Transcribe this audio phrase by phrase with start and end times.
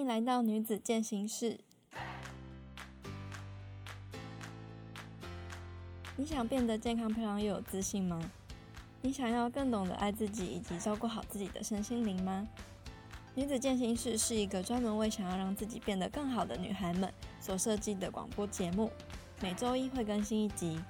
[0.00, 1.58] 欢迎来到女子健行室。
[6.16, 8.18] 你想变得健康漂亮又有自信吗？
[9.02, 12.48] 你想要更懂得爱自己以及照顾好自己的身心灵吗？
[13.34, 18.90] 女子健行室是一个专门为想要让自己变得更好的女孩们所设计的广播节目，
[19.42, 20.80] 每周一会更新一集。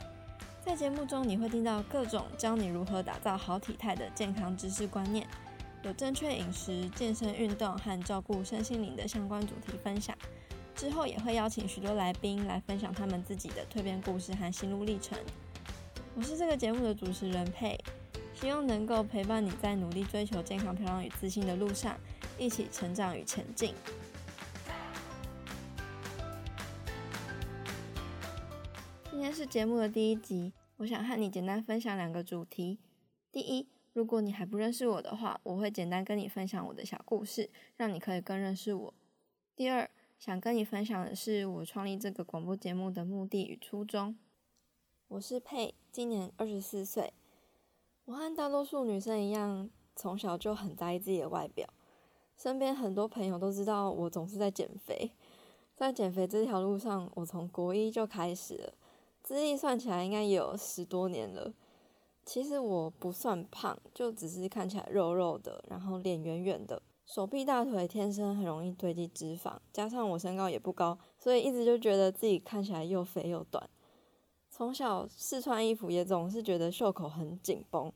[0.64, 5.26] 在节目中，你会听到各种教你如何打造好体态的健康知识观念。
[5.82, 10.14] 有正确饮食、健身运动和照顾身心灵的相关主题分享，
[10.74, 15.18] 之后也会邀请许多来宾来分享他们自己的蜕变故事和心路历程。
[16.14, 17.78] 我是这个节目的主持人佩，
[18.34, 21.98] 希望能够陪伴你在努力追求健康、漂亮与自信的路上，
[22.38, 23.74] 一起成长与前进。
[29.10, 32.78] 今天是节目的第一集，我想和你简单分享两个主题。
[33.32, 38.94] 第一，如果你还不认识我的话，我会简单跟你分享我的小故事，让你可以更认识我。
[39.56, 44.16] 第二，想跟你分享的是我创立这个广播节目的目的与初衷。
[45.08, 47.12] 我是佩，今年二十四岁。
[48.04, 51.68] 我和大多数女生一样，从小就很在意自己的外表。
[52.36, 55.10] 身边很多朋友都知道我总是在减肥，
[55.74, 58.74] 在减肥这条路上，我从国一就开始了，
[59.22, 61.52] 资历算起来应该有十多年了。
[62.32, 73.68] 其实我不算胖，就只是看起来肉肉的，然后脸圆圆的，手臂大腿天生很容易堆积脂肪，加上我身高也不高，所以一直就觉得自己看起来又肥又短。
[74.48, 77.92] 从小试穿衣服也总是觉得袖口很紧绷，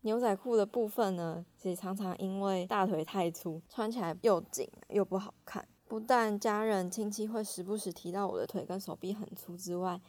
[0.00, 5.64] 牛仔裤的部分呢，也常常因为大腿太粗，穿起来又紧又不好看。
[5.86, 10.00] 不但家人亲戚会时不时提到我的腿跟手臂很粗之外，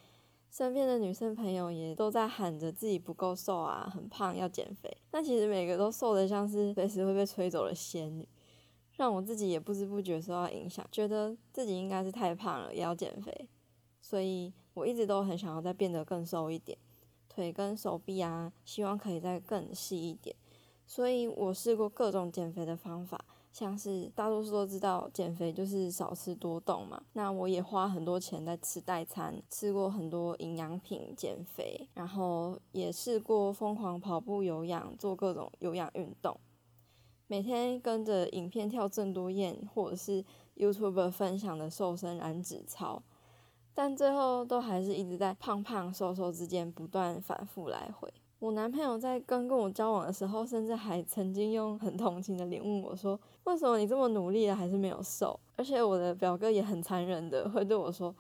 [0.54, 4.98] 身边的女生朋友也都在喊着自己不够瘦啊，很胖要减肥。
[5.10, 8.30] 但其实每个都瘦的像是随时会被吹走的仙女，
[8.92, 13.50] 让我自己也不知不觉受到影响，觉得自己应该是太胖了，也要减肥。
[14.00, 16.78] 所以我一直都很想要再变得更瘦一点，
[17.28, 20.36] 腿跟手臂啊，希望可以再更细一点。
[20.86, 23.26] 所以我试过各种减肥的方法。
[23.54, 36.36] 像是大多数都知道减肥就是少吃多动嘛，那我也花很多钱在吃代餐，吃过很多营养品减肥，然后也试过疯狂跑步、有氧，做各种有氧运动，
[37.28, 40.26] 每天跟着影片跳郑多燕或者是
[40.56, 43.04] YouTube 分享的瘦身燃脂操，
[43.76, 48.12] 但最后都还是一直在胖胖瘦瘦之间不断反复来回。
[48.44, 58.14] 我男朋友在刚跟我交往的时候，甚至还曾经用很同情的脸问我说：“为什么你这么努力了，还是没有瘦？”而且我的表哥也很残忍的会对我说。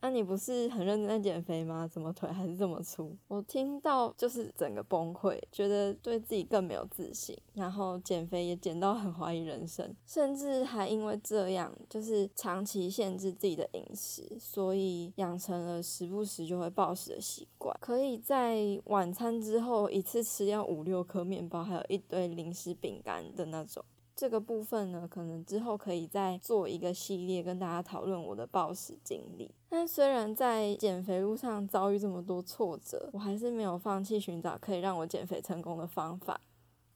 [0.00, 1.88] 啊，你不是很认真在减肥吗？
[1.88, 3.16] 怎么腿还是这么粗？
[3.26, 23.84] 我听到就是整个崩溃，觉得对自己更没有自信，然后减肥也减到很怀疑人生，甚至还因为这样，就是长期限制自己的饮食，所以养成了时不时就会暴食的习惯，可以在晚餐之后一次吃掉五六颗面包，还有一堆零食饼干的那种。
[24.18, 29.48] 这个部分呢，可能之后可以再做一个系列，跟大家讨论我的暴食经历。
[29.68, 36.40] 但虽然在减肥路上遭遇这么多挫折，我还是没有放弃寻找可以让我减肥成功的方法。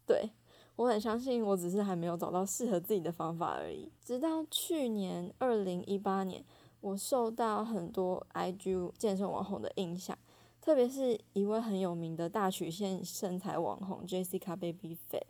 [0.04, 0.32] 对
[0.74, 3.88] 我很相信，我只是还没有找到适合自己的方法而已。
[4.04, 6.44] 直到去年二零一八年，
[6.80, 10.18] 我受到很多 IG 健身网红的影响，
[10.60, 15.22] 特别是一位很有名的大曲线身材网红 Jessica Baby Fat。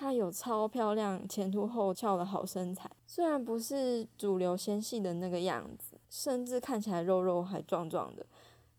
[0.00, 8.24] 她有超漂亮、前凸后翘的好身材，虽然不是主流纤细的那个样子，甚至看起来肉肉还壮壮的，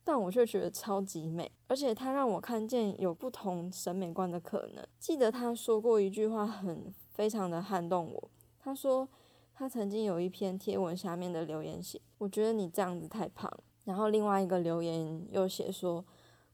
[0.05, 1.51] 但我却觉得超级美。
[1.67, 4.87] 而且她让我看见有不同审美观的可能。
[4.97, 8.31] 记得她说过一句话，很非常的撼动我。
[8.57, 9.05] 她说
[9.53, 13.51] 她曾经有一篇贴文下面的留言写：“我觉得你这样子太胖。”
[13.83, 16.05] 然后另外一个留言又写说：“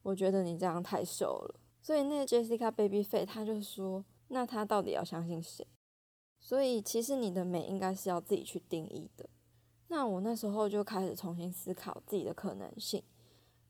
[0.02, 4.04] 我觉得你这样太瘦了。”所以那个 Jessica Baby Face 她就说。
[4.28, 5.66] 那他到底要相信谁？
[6.40, 9.30] 所以其实你的美应该是要自己去定义的。
[9.88, 13.04] 那我那时候就开始重新思考自己的可能性，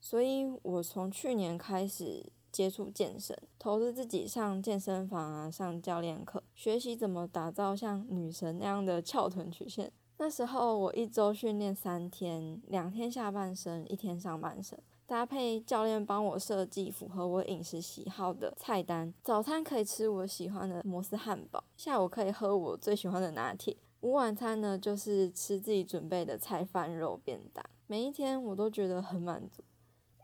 [0.00, 9.92] 所以我从去年开始接触健身，投资自己上健身房啊，上教练课，学习怎么打造像女神那样的翘臀曲线。
[10.18, 14.78] 那时候我一周训练三天，两天下半身，一天上半身。
[15.06, 27.64] 搭配教练帮我设计符合我饮食喜好的菜单，早餐可以吃我喜欢的摩斯汉堡，下午可以喝我最喜欢的拿铁，午晚餐呢就是吃自己准备的菜饭肉便当。
[27.86, 29.62] 每一天我都觉得很满足。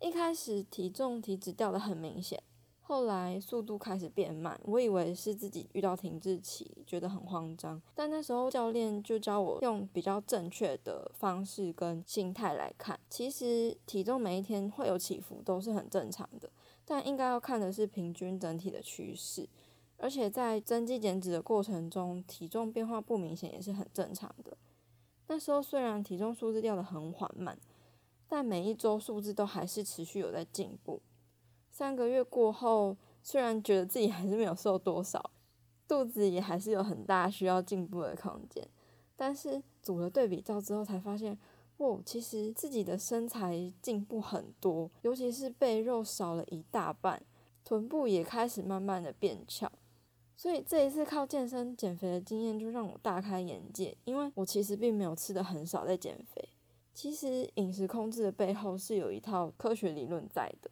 [0.01, 2.43] 一开始体重体脂掉的很明显，
[2.93, 7.81] 后来速度开始变慢，我以为是自己遇到停滞期，觉得很慌张。
[7.95, 16.51] 但那时候教练就教我用比较正确的方式跟心态来看，其实体重每一天会有起伏，都是很正常的。
[16.85, 19.49] 但应该要看的是平均整体的趋势，
[19.97, 24.55] 而且在增肌减脂的过程中，体重变化不明显也是很正常的。
[25.29, 27.59] 那时候虽然体重数字掉的很缓慢，
[28.29, 31.01] 但每一周数字都还是持续有在进步。
[31.83, 35.33] 三个月过后，虽然觉得自己还是没有瘦多少，
[35.89, 38.65] 肚子也还是有很大需要进步的空间，
[39.17, 41.37] 但是组了对比照之后才发现，
[41.79, 47.21] 哦，其实自己的身材进步很多，尤其是背肉少了一大半，
[47.65, 49.69] 臀部也开始慢慢的变翘。
[50.37, 56.49] 所以这一次靠健身减肥的经验就让我大开眼界，因为我其实并没有吃的很少在减肥，
[56.95, 60.71] 其实饮食控制的背后是有一套科学理论在的。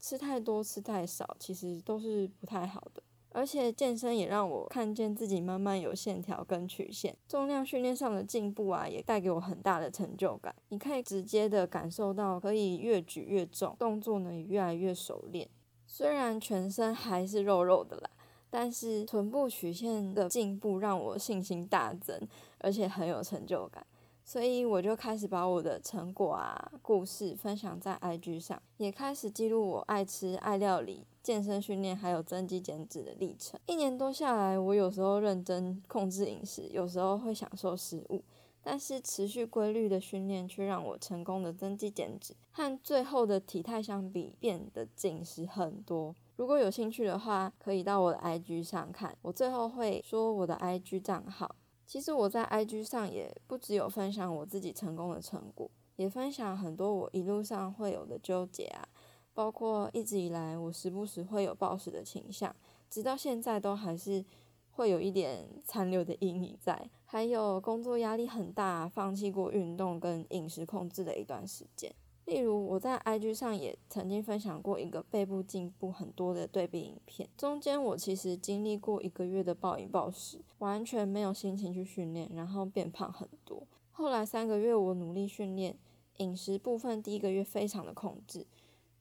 [0.00, 3.02] 吃太多吃太少，其实都是不太好的。
[3.32, 10.52] 而且健身也让我看见自己慢慢有线条跟曲线，重量训练上的进步啊，也带给我很大的成就感。
[10.70, 15.48] 你可以直接的感受到，可以越举越重，动作呢也越来越熟练。
[15.86, 18.10] 虽然全身还是肉肉的啦，
[18.50, 22.20] 但是臀部曲线的进步让我信心大增，
[22.58, 23.86] 而且很有成就感。
[24.24, 33.58] 所以我就开始把我的成果啊、故事分享在 IG 上，也开始记录我爱吃、爱料理、健身训练还有增肌减脂的历程。
[33.66, 38.22] 一年多下来，我有时候认真控制饮食，有时候会享受食物，
[38.62, 46.14] 但是持续规律的训练却让我成功的增肌减脂，和最后的体态相比变得紧实很多。
[46.36, 51.56] 如果有兴趣的话，可以到我的 IG 上看，我最后会说我的 IG 账号。
[51.90, 58.88] 其实我在 IG 上也不只有分享我自己成功的成果，也分享很多我一路上会有的纠结啊，
[59.34, 62.54] 包括一直以来我时不时会有暴食的倾向，
[62.88, 64.24] 直到现在都还是
[64.70, 71.92] 会有一点残留的阴影在，还有工作压力很大，放弃过运动跟饮食控制的一段时间。
[72.26, 77.28] 例如，我在 IG 上也曾经分享过一个背部进步很多的对比影片。
[77.36, 83.66] 中间我其实经历过一个月的暴饮暴食，完全没有心情去训练，然后变胖很多。
[83.90, 85.76] 后来三个月我努力训练，
[86.18, 88.46] 饮食部分第一个月非常的控制，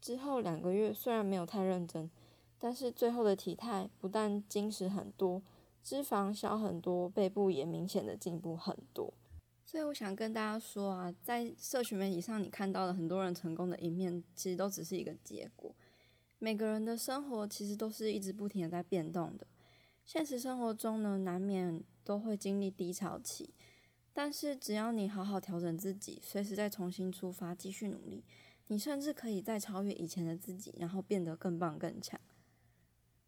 [0.02, 2.10] 之后两个月虽然没有太认真，
[2.58, 5.42] 但是最后的体态不但精实很多，
[5.84, 9.14] 脂肪消很多，背部也明显的进步很多。
[9.72, 15.76] 所以我想跟大家说啊，在社群媒体上你看到了很多人成功的一面，其实都只是一个结果。
[16.40, 19.46] 每个人的生活其实都是一直不停的在变动的。
[20.04, 23.54] 现实生活中呢，难免都会经历低潮期，
[24.12, 28.24] 但是只要你好好调整自己，随时再重新出发，继续努力，
[28.70, 32.20] 你甚至可以再超越以前的自己，然后变得更棒更强。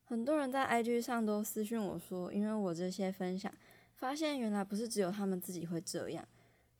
[0.05, 3.53] 很多人在 IG 上都私讯我说，因为我这些分享。
[4.01, 6.27] 发现原来不是只有他们自己会这样，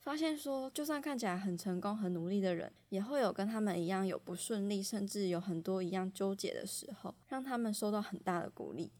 [0.00, 8.90] 发现说就算看起来很成功、很努力的人，也会有跟他们一样有不顺利，甚至有很多一样纠结的时候，让他们受到很大的鼓励，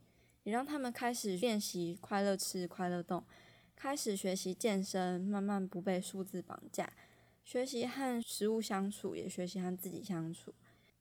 [0.44, 3.24] 也让他们开始练习快乐吃、快乐动，
[3.74, 6.88] 开始学习健身，慢慢不被数字绑架，
[7.42, 10.54] 学习和食物相处，也学习和自己相处。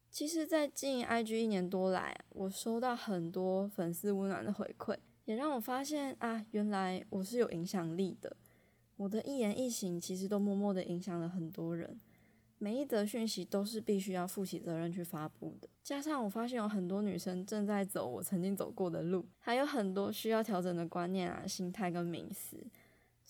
[0.10, 4.98] 其实，在经营 IG 一年多来，我收到很多粉丝温暖的回馈。
[5.32, 8.36] 也让我发现啊，原来我是有影响力的。
[8.98, 11.98] 我的一言一行其实都默默的影响了很多人。
[12.58, 15.70] 每一则讯息都是必须要负起责任去发布的。
[15.82, 22.62] 加上我发现有很多女生正在走我曾经走过的路，还有很多需要调整的观念啊、心态跟名词。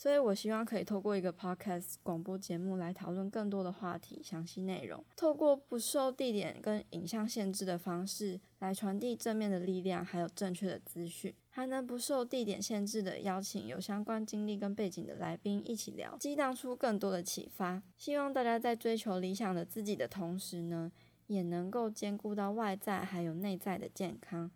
[0.01, 17.83] 所以，我希望可以透过一个 podcast 广播节目来讨论更多的话题、详细内容，透过不受地点跟影像限制的方式来传递正面的力量，还有正确的资讯，还能不受地点限制的邀请有相关经历跟背景的来宾一起聊，激荡出更多的启发。
[17.95, 20.91] 希望大家在追求理想的自己的同时呢，
[21.27, 24.49] 也能够兼顾到外在还有内在的健康。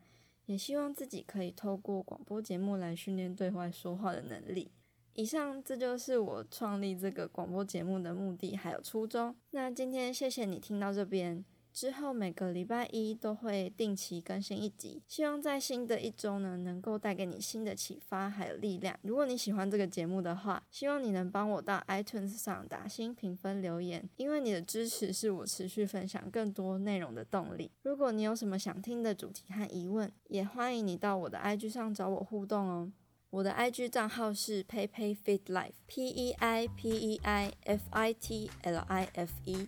[0.48, 4.72] 也希望自己可以透过广播节目来训练对外说话的能力。
[5.16, 9.34] 以上，这就是我创立这个广播节目的目的还有初衷。
[9.52, 19.00] 那今天谢谢你听到这边，之后每个礼拜一都会定期更新一集，希望在新的一周呢，能够带给你新的启发还有力量。
[19.04, 27.72] 如果你喜欢这个节目的话，希望你能帮我到 iTunes 上打新评分留言，因为你的支持是我持续分享更多内容的动力。
[27.84, 32.92] 如果你有什么想听的主题和疑问，也欢迎你到我的 IG 上找我互动哦。
[33.36, 39.68] 我的 IG 账号是 PeiPeiFitLife，P E I P E I F I T L I F E。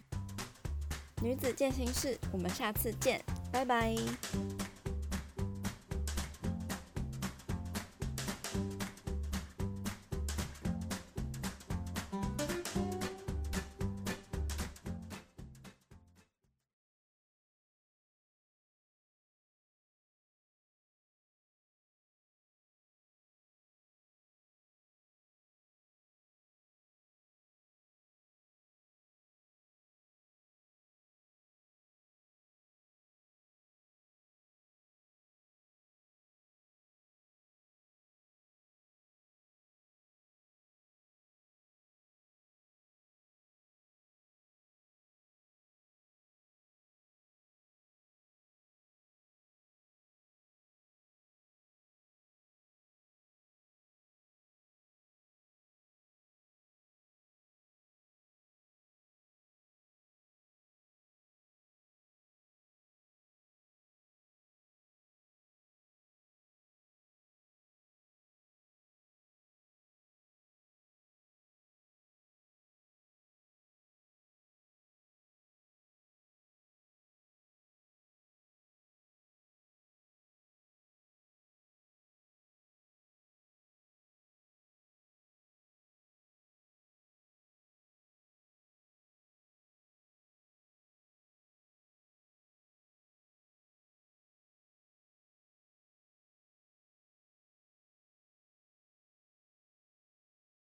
[1.21, 3.21] 女子健行室，我们下次见，
[3.51, 3.93] 拜拜。